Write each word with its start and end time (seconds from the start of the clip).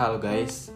Halo 0.00 0.16
guys, 0.16 0.72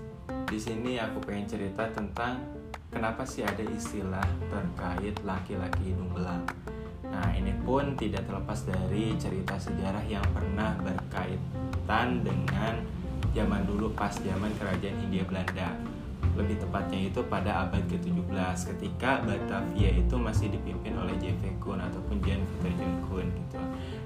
di 0.52 0.60
sini 0.60 1.00
aku 1.00 1.16
pengen 1.24 1.48
cerita 1.48 1.88
tentang 1.96 2.44
kenapa 2.92 3.24
sih 3.24 3.40
ada 3.40 3.64
istilah 3.72 4.28
terkait 4.52 5.16
laki-laki 5.24 5.80
hidung 5.96 6.12
belang. 6.12 6.44
Nah, 7.08 7.32
ini 7.32 7.56
pun 7.64 7.96
tidak 7.96 8.28
terlepas 8.28 8.68
dari 8.68 9.16
cerita 9.16 9.56
sejarah 9.56 10.04
yang 10.04 10.20
pernah 10.28 10.76
berkaitan 10.76 12.20
dengan 12.20 12.84
zaman 13.32 13.64
dulu 13.64 13.96
pas 13.96 14.12
zaman 14.12 14.52
kerajaan 14.60 15.08
Hindia 15.08 15.24
Belanda. 15.24 15.72
Lebih 16.34 16.56
tepatnya 16.64 17.12
itu 17.12 17.20
pada 17.28 17.68
abad 17.68 17.84
ke-17 17.86 18.58
ketika 18.74 19.22
Batavia 19.22 19.90
itu 19.94 20.16
masih 20.16 20.50
dipimpin 20.50 20.96
oleh 20.98 21.14
J.V. 21.20 21.60
Koon 21.62 21.78
ataupun 21.78 22.18
Jan 22.24 22.42
John 22.64 22.94
Koon 23.06 23.26
gitu. 23.28 23.60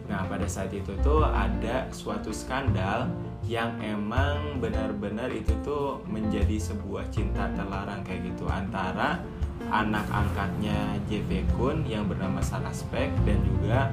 Nah, 0.08 0.24
pada 0.24 0.48
saat 0.48 0.72
itu 0.72 0.92
tuh 1.04 1.24
ada 1.24 1.88
suatu 1.92 2.32
skandal 2.32 3.08
yang 3.48 3.76
emang 3.80 4.60
benar-benar 4.60 5.32
itu 5.32 5.52
tuh 5.64 6.04
menjadi 6.04 6.60
sebuah 6.60 7.08
cinta 7.08 7.48
terlarang 7.56 8.04
kayak 8.04 8.32
gitu 8.32 8.44
antara 8.48 9.20
anak 9.68 10.04
angkatnya 10.08 10.96
JV 11.10 11.44
Kun 11.56 11.84
yang 11.84 12.08
bernama 12.08 12.40
Spek 12.44 13.10
dan 13.24 13.38
juga 13.44 13.92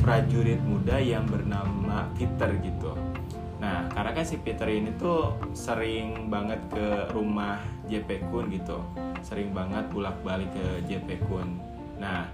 prajurit 0.00 0.60
muda 0.64 1.00
yang 1.00 1.24
bernama 1.28 2.08
Peter 2.16 2.52
gitu. 2.60 2.92
Nah, 3.66 3.82
karena 3.90 4.14
kan 4.14 4.22
si 4.22 4.38
Peter 4.38 4.70
ini 4.70 4.94
tuh 4.94 5.34
sering 5.50 6.30
banget 6.30 6.62
ke 6.70 7.10
rumah 7.10 7.58
JP 7.90 8.30
Kun 8.30 8.46
gitu. 8.54 8.78
Sering 9.26 9.50
banget 9.50 9.90
bolak-balik 9.90 10.54
ke 10.54 10.86
JP 10.86 11.26
Kun. 11.26 11.58
Nah, 11.98 12.30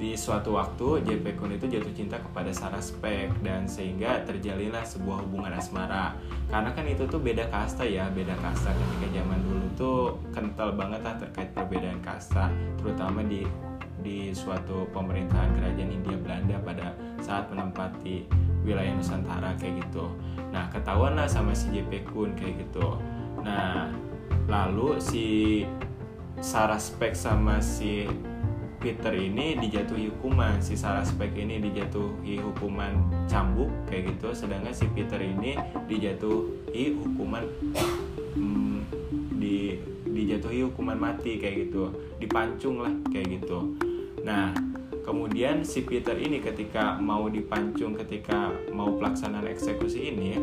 di 0.00 0.16
suatu 0.16 0.56
waktu 0.56 1.04
JP 1.04 1.36
Kun 1.36 1.52
itu 1.52 1.68
jatuh 1.68 1.92
cinta 1.92 2.16
kepada 2.16 2.48
Sarah 2.48 2.80
Spek 2.80 3.28
dan 3.44 3.68
sehingga 3.68 4.24
terjalinlah 4.24 4.88
sebuah 4.88 5.20
hubungan 5.28 5.52
asmara 5.52 6.16
karena 6.48 6.72
kan 6.72 6.84
itu 6.88 7.04
tuh 7.06 7.20
beda 7.20 7.52
kasta 7.52 7.84
ya 7.84 8.08
beda 8.12 8.34
kasta 8.40 8.72
ketika 8.74 9.22
zaman 9.22 9.40
dulu 9.46 9.66
tuh 9.78 10.00
kental 10.34 10.74
banget 10.74 11.00
lah 11.06 11.16
terkait 11.16 11.54
perbedaan 11.54 12.02
kasta 12.02 12.50
terutama 12.82 13.24
di 13.24 13.46
di 14.02 14.34
suatu 14.34 14.90
pemerintahan 14.90 15.54
kerajaan 15.54 15.90
India 15.94 16.18
Belanda 16.18 16.58
saat 17.32 17.48
menempati 17.48 18.28
wilayah 18.60 18.92
Nusantara 18.92 19.56
kayak 19.56 19.88
gitu. 19.88 20.12
Nah 20.52 20.68
ketahuan 20.68 21.16
lah 21.16 21.24
sama 21.24 21.56
si 21.56 21.72
JP 21.72 22.12
Kun 22.12 22.36
kayak 22.36 22.68
gitu. 22.68 23.00
Nah 23.40 23.88
lalu 24.52 25.00
si 25.00 25.26
Sarah 26.44 26.76
Spek 26.76 27.16
sama 27.16 27.64
si 27.64 28.04
Peter 28.82 29.14
ini 29.14 29.56
dijatuhi 29.56 30.10
hukuman 30.12 30.58
si 30.58 30.74
Spek 30.76 31.32
ini 31.38 31.62
dijatuhi 31.62 32.42
hukuman 32.42 32.98
cambuk 33.30 33.70
kayak 33.86 34.12
gitu 34.12 34.34
sedangkan 34.34 34.74
si 34.74 34.90
Peter 34.90 35.22
ini 35.22 35.54
dijatuhi 35.86 36.98
hukuman 36.98 37.46
hmm, 38.34 38.78
di 39.38 39.78
dijatuhi 40.02 40.66
hukuman 40.66 40.98
mati 40.98 41.38
kayak 41.38 41.70
gitu 41.70 41.94
dipancung 42.18 42.82
lah 42.82 42.90
kayak 43.14 43.38
gitu 43.38 43.78
nah 44.26 44.50
kemudian 45.02 45.66
si 45.66 45.82
Peter 45.82 46.14
ini 46.14 46.38
ketika 46.38 46.96
mau 46.98 47.26
dipancung 47.26 47.98
ketika 47.98 48.54
mau 48.70 48.94
pelaksanaan 48.94 49.50
eksekusi 49.50 50.14
ini 50.14 50.38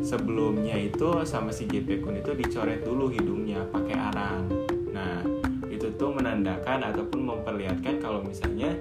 sebelumnya 0.00 0.78
itu 0.80 1.22
sama 1.28 1.52
si 1.52 1.68
JP 1.68 2.02
Kun 2.02 2.16
itu 2.16 2.32
dicoret 2.32 2.80
dulu 2.82 3.12
hidungnya 3.12 3.66
pakai 3.68 3.96
arang. 3.96 4.48
Nah 4.90 5.20
itu 5.68 5.90
menandakan 6.08 6.88
ataupun 6.92 7.20
memperlihatkan 7.20 8.00
kalau 8.00 8.24
misalnya 8.24 8.72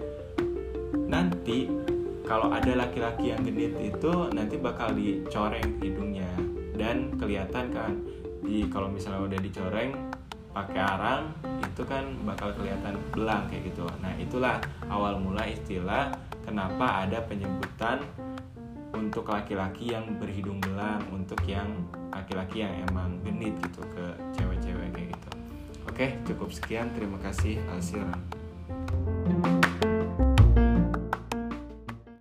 nanti 1.10 1.68
kalau 2.24 2.54
ada 2.54 2.78
laki-laki 2.78 3.34
yang 3.34 3.42
genit 3.42 3.74
itu 3.82 4.14
nanti 4.32 4.56
bakal 4.62 4.94
dicoreng 4.96 5.82
hidungnya. 5.82 6.30
Dan 6.80 7.20
kelihatan 7.20 7.76
kan 7.76 7.92
di 8.40 8.64
kalau 8.72 8.88
misalnya 8.88 9.28
udah 9.28 9.40
dicoreng 9.44 9.92
pakai 10.52 10.82
arang 10.82 11.24
itu 11.62 11.84
kan 11.86 12.04
bakal 12.26 12.50
kelihatan 12.58 12.98
belang 13.14 13.46
kayak 13.48 13.70
gitu 13.72 13.86
nah 14.02 14.14
itulah 14.18 14.58
awal 14.90 15.18
mula 15.22 15.46
istilah 15.46 16.12
kenapa 16.44 17.06
ada 17.06 17.22
penyebutan 17.26 18.02
untuk 18.94 19.30
laki-laki 19.30 19.94
yang 19.94 20.06
berhidung 20.18 20.58
belang 20.60 21.00
untuk 21.14 21.40
yang 21.46 21.70
laki-laki 22.10 22.66
yang 22.66 22.74
emang 22.90 23.22
genit 23.22 23.54
gitu 23.62 23.86
ke 23.94 24.06
cewek-cewek 24.34 24.90
kayak 24.92 25.10
gitu 25.14 25.30
Oke, 26.00 26.16
cukup 26.24 26.56
sekian. 26.56 26.88
Terima 26.96 27.20
kasih, 27.20 27.60
Alsir. 27.76 28.00